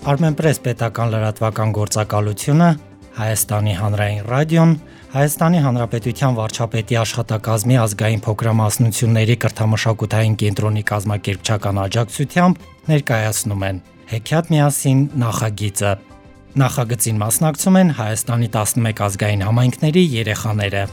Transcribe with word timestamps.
Armenpress 0.00 0.62
պետական 0.64 1.10
լրատվական 1.12 1.72
գործակալությունը, 1.76 2.68
Հայաստանի 3.20 3.72
հանրային 3.76 4.22
ռադիոն, 4.30 4.70
Հայաստանի 5.12 5.60
Հանրապետության 5.60 6.36
վարչապետի 6.38 6.96
աշխատակազմի 7.00 7.76
ազգային 7.84 8.22
փոքրամասնությունների 8.24 9.36
կրթամշակութային 9.44 10.36
կենտրոնի 10.40 10.84
կազմակերպչական 10.90 11.80
աջակցությամբ 11.84 12.64
ներկայացնում 12.88 13.64
են 13.68 13.82
Հեքիաթ 14.10 14.52
միասին 14.56 15.00
նախագիծը։ 15.20 15.92
Նախագծին 16.64 17.20
մասնակցում 17.20 17.80
են 17.84 17.90
Հայաստանի 18.00 18.48
11 18.56 19.02
ազգային 19.04 19.44
համայնքների 19.50 20.04
երեխաները։ 20.16 20.84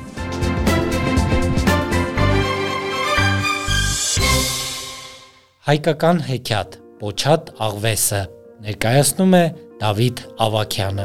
Հայկական 5.68 6.26
հեքիաթ 6.28 6.82
Պոչատ 6.98 7.56
աղվեսը 7.68 8.37
ներկայացնում 8.66 9.34
է 9.38 9.42
Դավիթ 9.82 10.22
Ավակյանը։ 10.44 11.04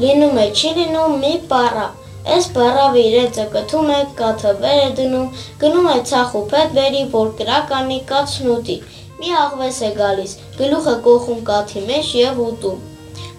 Լինում 0.00 0.40
է 0.42 0.46
չի 0.50 0.72
լինում 0.78 1.14
մի 1.22 1.30
պարա։ 1.52 1.86
Այս 2.34 2.48
պարավը 2.56 3.04
իրեցը 3.10 3.46
կթում 3.54 3.92
է, 3.94 4.00
կաթը 4.18 4.56
վեր 4.64 4.80
է 4.82 4.90
դնում, 4.98 5.30
գնում 5.62 5.88
է 5.92 5.96
ցախ 6.10 6.34
ու 6.40 6.44
փետ 6.50 6.76
բերի, 6.80 7.02
որ 7.14 7.32
կրականի 7.40 7.98
կացն 8.10 8.52
ուտի։ 8.56 8.78
Մի 9.20 9.34
աղվես 9.46 9.82
է 9.86 9.90
գալիս, 10.02 10.36
գլուխը 10.58 10.96
կողում 11.06 11.42
կաթի 11.50 11.84
մեջ 11.92 12.14
եւ 12.26 12.40
ուտում։ 12.50 12.82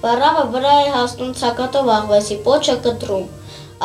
Պարավը 0.05 0.45
վրա 0.55 0.77
է 0.85 0.91
հասնում 0.95 1.35
ցակատով 1.41 1.95
աղվեսի 1.97 2.39
պոչը 2.47 2.77
կտրում։ 2.88 3.27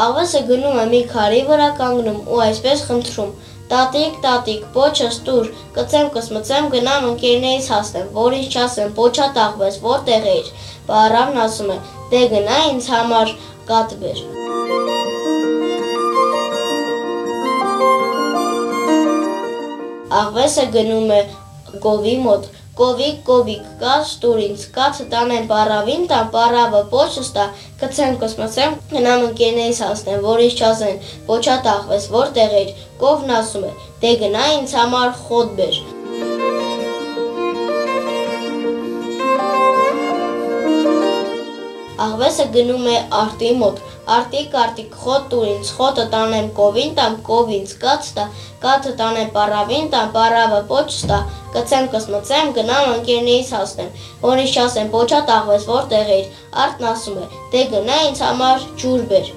Աղվեսը 0.02 0.40
գնում 0.48 0.78
է 0.82 0.84
մի 0.94 1.00
քարի 1.10 1.40
վրա 1.48 1.72
կանգնում 1.82 2.20
ու 2.32 2.44
այսպես 2.46 2.84
խնդրում. 2.88 3.32
Տատիկ, 3.72 4.16
տատիկ, 4.20 4.64
պոչս 4.74 5.18
տուր, 5.26 5.46
կծեմ 5.76 6.08
կսմծեմ 6.12 6.66
գնամ 6.74 7.04
ընկերներից 7.10 7.68
հասնեմ, 7.72 8.10
որ 8.16 8.34
ինչ 8.38 8.48
չասեմ, 8.52 8.90
պոչա 8.98 9.28
տաղվես, 9.38 9.78
որտեղ 9.86 10.26
էիր։ 10.32 10.50
Բարավն 10.90 11.38
ասում 11.46 11.70
է. 11.72 11.78
դե 12.12 12.20
գնա 12.32 12.58
ինձ 12.72 12.88
համար 12.92 13.32
կատ 13.70 13.94
բեր։ 14.02 14.20
Աղվեսը 20.20 20.66
գնում 20.76 21.14
է 21.16 21.22
գովի 21.86 22.16
մոտ, 22.26 22.52
Կովիկ, 22.72 23.16
կովիկ, 23.26 23.64
կաց 23.80 24.10
տուր 24.22 24.38
ինձ, 24.42 24.62
կացը 24.72 25.04
տանեմ 25.12 25.48
պարավին, 25.50 26.06
տան 26.08 26.30
պարավը 26.32 26.78
պոչս 26.92 27.26
տա, 27.34 27.44
կցեմ 27.82 28.14
կսմցեմ, 28.22 28.76
գնամ 28.92 29.24
ընկերներից 29.26 29.80
հասնեմ, 29.84 30.22
որ 30.24 30.40
ինչ 30.46 30.54
չասեն, 30.56 30.96
պոչա 31.26 31.56
տախվես, 31.66 32.06
որտեղ 32.14 32.54
էր, 32.62 32.72
կովն 33.02 33.34
ասում 33.42 33.66
է, 33.68 33.72
դե 34.04 34.14
գնա 34.24 34.46
ինձ 34.56 34.74
համար 34.80 35.12
խոտ 35.20 35.52
բեր։ 35.60 35.76
Աղվեսը 42.08 42.50
գնում 42.56 42.88
է 42.88 42.96
արտի 43.20 43.52
մոտ, 43.60 43.84
արտիկ 44.10 44.54
արտիկ 44.58 44.94
խոտ 44.98 45.26
տուր 45.30 45.44
ինձ, 45.46 45.68
խոտը 45.78 46.04
տանեմ 46.12 46.46
կովին 46.56 46.94
տամ, 46.98 47.12
կով 47.28 47.52
ինձ 47.56 47.74
կաց 47.82 48.08
տա, 48.16 48.24
կաթը 48.64 48.92
տանեմ 48.98 49.28
պարավին 49.36 49.86
տամ, 49.92 50.08
պարավը 50.16 50.58
պոչ 50.72 50.88
տա, 51.10 51.18
կցեմ 51.54 51.86
կսմծեմ, 51.92 52.50
գնամ 52.58 52.90
ընկերներից 52.96 53.52
հասնեմ, 53.56 53.94
որ 54.24 54.42
ինչ 54.42 54.54
ասեմ, 54.64 54.90
պոչա 54.96 55.20
տաղվես, 55.30 55.68
որտեղ 55.70 56.12
էիր, 56.16 56.42
արտն 56.64 56.88
ասում 56.92 57.22
է, 57.22 57.30
դե 57.54 57.64
գնա 57.76 58.00
ինձ 58.08 58.22
համար 58.26 58.66
ջուր 58.82 59.06
բեր։ 59.12 59.32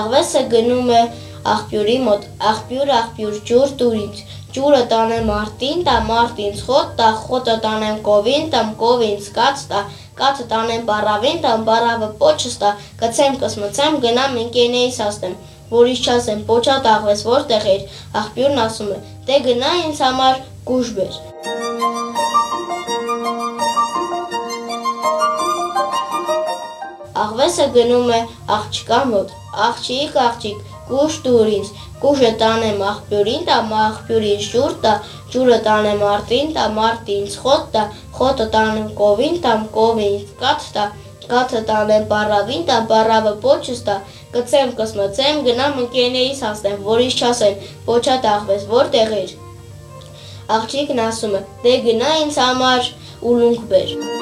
Աղվեսը 0.00 0.42
գնում 0.50 0.90
է 0.98 1.02
աղբյուրի 1.50 1.96
մոտ, 2.04 2.26
աղբյուր, 2.50 2.90
աղբյուր, 3.00 3.38
ջուր 3.48 3.70
տուր 3.80 3.94
ինձ, 4.00 4.18
ջուրը 4.54 4.80
տանեմ 4.90 5.28
արտին, 5.30 5.82
տա 5.86 5.96
մարտին 6.08 6.56
խոտ, 6.66 6.88
տա 6.98 7.08
խոտը 7.24 7.56
տանեմ 7.64 7.98
կովին, 8.06 8.48
տամ 8.54 8.72
կովին 8.80 9.18
սկաց, 9.22 9.62
տա 9.70 9.82
կաթը 10.20 10.46
տանեմ 10.50 10.82
բարավին, 10.88 11.38
տամ 11.44 11.62
բարավը 11.68 12.08
պոչս 12.20 12.56
տա, 12.62 12.70
կցեմ 13.02 13.38
կսմցեմ, 13.42 13.98
գնամ 14.04 14.38
ընկերներից 14.42 14.98
ասեմ, 15.06 15.36
որ 15.70 15.90
ինչ 15.92 16.00
չասեմ, 16.02 16.40
պոչա 16.50 16.76
տաղվես, 16.86 17.22
որտեղ 17.30 17.68
էր, 17.74 17.84
աղբյուրն 18.20 18.62
ասում 18.64 18.90
է, 18.90 18.98
դե 19.30 19.38
գնա 19.46 19.70
ինձ 19.84 20.02
համար 20.06 20.40
գուշ 20.70 20.90
բեր։ 20.98 21.14
Աղվեսը 27.20 27.66
գնում 27.76 28.10
է 28.16 28.20
աղջկա 28.56 29.00
մոտ, 29.14 29.32
աղջիկ, 29.70 30.14
աղջիկ, 30.26 30.60
գուշ 30.90 31.18
դուր 31.26 31.50
ինձ, 31.56 31.70
գուշը 32.02 32.30
տանեմ 32.42 32.80
աղբյուրին, 32.90 33.44
տա 33.48 33.58
աղբյուրին 33.80 34.40
ջուր 34.46 34.74
տա, 34.84 34.94
ջուրը 35.34 35.58
տանեմ 35.66 36.02
արտին, 36.10 36.50
տա 36.56 36.64
մարտին 36.78 37.28
խոտ 37.44 37.68
տա, 37.76 37.84
խոտը 38.18 38.46
տանեմ 38.56 38.88
կովին, 39.00 39.36
տամ 39.46 39.68
կովին 39.76 40.16
կաթ 40.42 40.66
տա, 40.76 40.86
կաթը 41.30 41.60
տանեմ 41.68 42.06
բարավին, 42.10 42.64
տա 42.70 42.78
բարավը 42.90 43.34
պոչս 43.44 43.82
տա, 43.86 43.96
կծեմ 44.36 44.72
կսմծեմ, 44.80 45.42
գնամ 45.46 45.78
ընկերներից 45.84 46.42
հասնեմ, 46.46 46.80
որ 46.88 47.04
ինչ 47.06 47.14
չասեն, 47.20 47.60
պոչա 47.86 48.16
տաղվես, 48.26 48.64
որտեղ 48.72 49.14
էր։ 49.20 49.36
Աղջիկն 50.56 51.04
ասում 51.10 51.36
է, 51.38 51.44
դե 51.66 51.76
գնա 51.86 52.16
ինձ 52.24 52.40
համար 52.46 52.90
ուլունք 53.30 53.70
բեր։ 53.74 54.19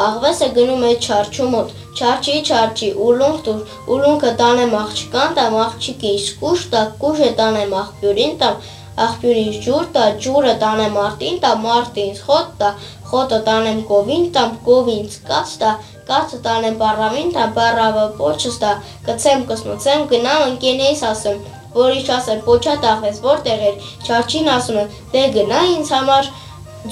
Աղվեսը 0.00 0.48
գնում 0.56 0.84
է 0.88 0.90
չարչու 1.04 1.46
մոտ, 1.54 1.72
չարչի 2.00 2.36
չարչի, 2.48 2.90
ուլունք 3.06 3.40
տուր, 3.46 3.72
ուլունքը 3.94 4.30
տանեմ 4.40 4.76
աղջկան 4.80 5.34
տամ, 5.38 5.56
աղջիկի 5.64 6.12
սկուշ 6.20 6.62
տա, 6.74 6.84
կուշը 7.02 7.30
տանեմ 7.40 7.74
աղբյուրին 7.80 8.32
տամ, 8.40 8.62
աղբյուրին 9.06 9.52
ջուր 9.66 9.90
տա, 9.96 10.06
ջուրը 10.24 10.54
տանեմ 10.62 10.96
արտին 11.02 11.36
տա, 11.44 11.52
մարտին 11.66 12.16
խոտ 12.24 12.48
տա, 12.62 12.70
խոտը 13.10 13.40
տանեմ 13.50 13.80
կովին 13.90 14.26
տամ, 14.36 14.56
կովին 14.66 15.06
սկաց 15.10 15.54
տա, 15.62 15.74
կացը 16.10 16.40
տանեմ 16.46 16.80
բարավին 16.80 17.30
տա, 17.36 17.46
բարավը 17.58 18.06
պոչս 18.20 18.58
տա, 18.64 18.72
կցեմ 19.08 19.46
կսմցեմ, 19.50 20.08
գնամ 20.14 20.46
ընկերներից 20.48 21.04
ասեմ, 21.10 21.44
որ 21.76 22.00
ինչ 22.00 22.08
ասեմ, 22.16 22.42
պոչա 22.48 22.80
տախվես, 22.86 23.22
որտեղ 23.28 23.68
էր, 23.70 23.86
չարչին 24.08 24.50
ասում 24.56 24.82
եմ, 24.84 24.98
դե 25.14 25.28
գնա 25.38 25.62
ինձ 25.76 25.94
համար 25.98 26.34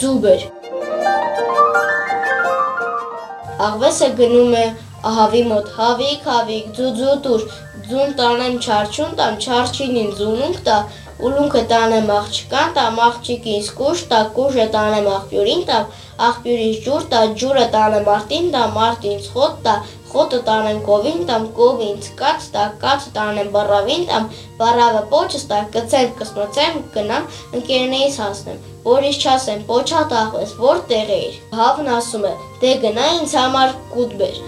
ձուբեր։ 0.05 0.49
Աղվեսը 3.67 4.09
գնում 4.19 4.53
է 4.55 4.65
ահավի 5.09 5.41
մոտ, 5.49 5.71
հավիկ, 5.79 6.27
հավիկ, 6.31 6.67
ձուձու 6.79 7.15
տուր, 7.25 7.45
ձուն 7.89 8.13
տանեմ 8.21 8.57
չարչուն 8.63 9.17
տամ, 9.19 9.39
չարչինին 9.43 10.11
ձունունք 10.19 10.61
տա, 10.69 10.77
ուլունքը 11.29 11.63
տանեմ 11.73 12.11
աղջկան 12.15 12.75
տամ, 12.79 12.99
աղջիկին 13.09 13.63
սկուշ 13.65 14.03
տա, 14.13 14.21
կուժը 14.39 14.67
տանեմ 14.75 15.09
աղբյուրին 15.15 15.65
տամ, 15.71 15.89
աղբյուրին 16.29 16.77
ջուր 16.85 17.09
տա, 17.15 17.23
ջուրը 17.43 17.67
տանեմ 17.75 18.11
արտին 18.15 18.47
տամ, 18.55 18.79
արտին 18.89 19.25
խոտ 19.33 19.59
տա, 19.67 19.75
խոտը 20.13 20.41
տանեմ 20.49 20.81
կովին 20.89 21.21
տամ, 21.29 21.47
կովին 21.59 22.01
կաց 22.23 22.49
տա, 22.55 22.65
կաց 22.87 23.11
տանեմ 23.19 23.53
բարավին 23.59 24.09
տամ, 24.09 24.33
բարավը 24.63 25.05
պոչս 25.13 25.47
տա, 25.53 25.61
կցեմ 25.77 26.17
կսմոցեմ, 26.23 26.83
գնամ 26.97 27.31
ընկերներից 27.61 28.21
հասնեմ 28.25 28.67
որ 28.89 29.05
ինչ 29.09 29.17
չասեմ, 29.21 29.63
պոչա 29.69 30.03
տախվես, 30.11 30.53
որտեղ 30.63 31.11
էիր։ 31.15 31.35
Հավն 31.59 31.89
ասում 31.97 32.23
է, 32.29 32.31
դե 32.63 32.71
գնա 32.85 33.09
ինձ 33.19 33.35
համար 33.39 33.75
կուտ 33.95 34.15
բեր։ 34.21 34.39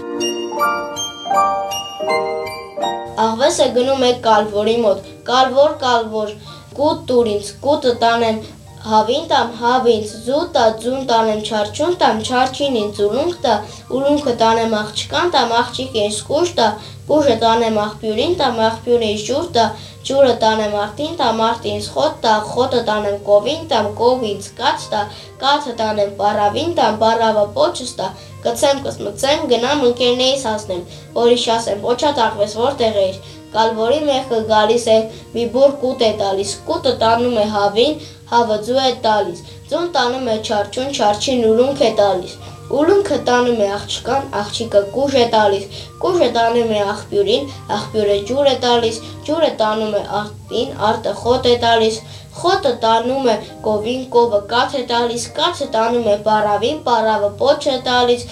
Աղվեսը 3.25 3.67
գնում 3.75 4.05
է 4.07 4.11
կալվորի 4.25 4.77
մոտ, 4.85 5.11
կալվոր, 5.27 5.75
կալվոր, 5.83 6.33
կուտ 6.79 7.05
տուր 7.11 7.31
ինձ, 7.35 7.51
կուտը 7.67 7.93
տանեմ 8.01 8.41
Հավին 8.81 9.25
տամ 9.29 9.49
հավին 9.59 10.05
զու 10.09 10.37
տա 10.53 10.61
ձուն 10.83 11.03
տանեմ 11.09 11.41
չարչուն 11.45 11.97
տամ 12.01 12.21
չարչին 12.25 12.77
ինձ 12.79 13.01
ուլունք 13.07 13.35
տա 13.43 13.57
ուլունքը 13.97 14.33
տանեմ 14.41 14.73
աղջկան 14.77 15.33
տամ 15.35 15.53
աղջիկին 15.57 16.09
սկուշ 16.15 16.53
տա 16.59 16.69
կուժը 17.11 17.35
տանեմ 17.43 17.77
աղբյուրին 17.83 18.33
տամ 18.41 18.57
աղբյուրին 18.69 19.21
ջուր 19.27 19.45
տա 19.57 19.65
ջուրը 20.09 20.35
տանեմ 20.43 20.77
արտին 20.83 21.17
տամ 21.21 21.41
արտին 21.47 21.83
խոտ 21.95 22.15
տա 22.25 22.35
խոտը 22.51 22.81
տանեմ 22.87 23.17
կովին 23.27 23.67
տամ 23.73 23.89
կովին 23.99 24.39
կաց 24.61 24.87
տա 24.93 25.01
կաթը 25.43 25.75
տանեմ 25.81 26.15
բարավին 26.21 26.73
տամ 26.79 26.97
բարավը 27.03 27.45
պոչս 27.57 27.91
տա 27.99 28.07
կցեմ 28.45 28.81
կսմցեմ 28.87 29.45
գնամ 29.51 29.85
ընկերներից 29.91 30.47
հասնեմ 30.51 30.81
որի 31.19 31.37
շասեմ 31.45 31.85
պոչա 31.85 32.15
տակվես 32.21 32.57
որտեղ 32.63 32.99
էիր 33.03 33.21
Կալվորի 33.51 33.97
մեղքը 34.07 34.37
գալիս 34.49 34.83
է 34.91 34.93
մի 35.33 35.41
բուր 35.53 35.71
կուտ 35.81 36.03
է 36.07 36.11
տալիս, 36.21 36.51
կուտը 36.67 36.93
տանում 37.01 37.39
է 37.41 37.43
հավին, 37.55 37.97
հավը 38.31 38.57
ձու 38.67 38.77
է 38.79 38.91
տալիս, 39.05 39.41
ձուն 39.71 39.89
տանում 39.97 40.29
է 40.31 40.35
չարչուն, 40.47 40.93
չարչին 40.95 41.43
ուլունք 41.49 41.83
է 41.87 41.89
տալիս, 41.99 42.37
ուլունքը 42.79 43.17
տանում 43.27 43.61
է 43.65 43.67
աղջկան, 43.75 44.27
աղջիկը 44.41 44.81
կուժ 44.95 45.15
է 45.21 45.25
տալիս, 45.35 45.79
կուժը 46.03 46.29
տանում 46.37 46.73
է 46.75 46.81
աղբյուրին, 46.93 47.49
աղբյուրը 47.77 48.17
ջուր 48.31 48.49
է 48.51 48.55
տալիս, 48.65 48.99
ջուրը 49.27 49.51
տանում 49.61 49.95
է 50.01 50.03
արտին, 50.21 50.75
արտը 50.91 51.15
խոտ 51.21 51.49
է 51.51 51.55
տալիս, 51.65 52.01
խոտը 52.41 52.73
տանում 52.85 53.31
է 53.31 53.37
կովին, 53.67 54.03
կովը 54.15 54.43
կաթ 54.51 54.77
է 54.81 54.83
տալիս, 54.91 55.25
կաթը 55.39 55.71
տանում 55.77 56.11
է 56.15 56.19
պարավին, 56.27 56.83
պարավը 56.87 57.31
պոչ 57.41 57.61
է 57.75 57.79
տալիս, 57.87 58.29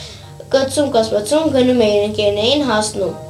կծում 0.54 0.94
կասպացում 0.96 1.58
գնում 1.58 1.84
էին 1.90 2.06
ընկերներին 2.12 2.70
հասնում։ 2.70 3.29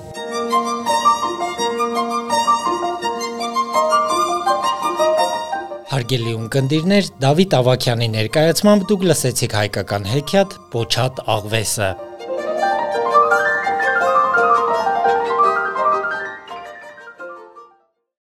Հարգելի 6.10 6.32
ունկնդիրներ, 6.40 7.10
Դավիթ 7.22 7.54
Ավակյանի 7.60 8.08
ներկայացմամբ 8.16 8.88
դուք 8.90 9.08
լսեցիք 9.12 9.56
հայկական 9.60 10.12
հեքիաթ 10.16 10.60
Պոչատ 10.74 11.26
աղվեսը։ 11.38 11.96